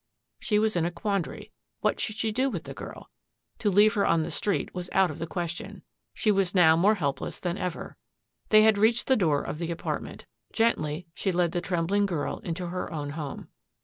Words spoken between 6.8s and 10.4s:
helpless than ever. They had reached the door of the apartment.